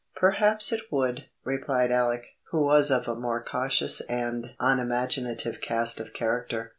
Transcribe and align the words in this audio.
"Perhaps 0.15 0.71
it 0.71 0.91
would," 0.91 1.25
replied 1.43 1.91
Alec, 1.91 2.23
who 2.49 2.65
was 2.65 2.89
of 2.89 3.07
a 3.07 3.13
more 3.13 3.43
cautious 3.43 4.01
and 4.09 4.55
unimaginative 4.59 5.61
cast 5.61 5.99
of 5.99 6.11
character. 6.11 6.69